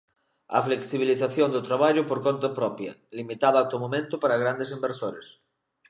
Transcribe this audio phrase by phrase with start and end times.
[0.57, 5.27] A flexibilización do traballo por conta propia, limitada ata o momento para grandes inversores.